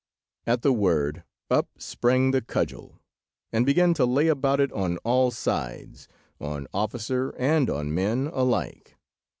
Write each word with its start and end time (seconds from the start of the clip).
At 0.47 0.63
the 0.63 0.73
word, 0.73 1.25
up 1.51 1.67
sprang 1.77 2.31
the 2.31 2.41
cudgel, 2.41 2.99
and 3.51 3.67
began 3.67 3.93
to 3.93 4.05
lay 4.07 4.29
about 4.29 4.59
it 4.59 4.71
on 4.71 4.97
all 5.03 5.29
sides, 5.29 6.07
on 6.39 6.65
officer 6.73 7.35
and 7.37 7.69
on 7.69 7.93
men 7.93 8.25
alike. 8.33 8.95